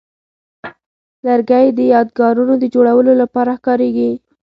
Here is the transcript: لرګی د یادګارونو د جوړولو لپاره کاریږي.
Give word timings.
لرګی 1.25 1.65
د 1.77 1.79
یادګارونو 1.93 2.53
د 2.59 2.63
جوړولو 2.75 3.11
لپاره 3.21 3.53
کاریږي. 3.65 4.11